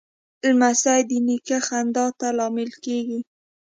[0.47, 3.19] لمسی د نیکه خندا ته لامل کېږي.